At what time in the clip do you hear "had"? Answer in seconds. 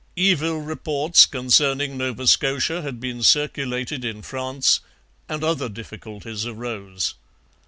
2.81-2.99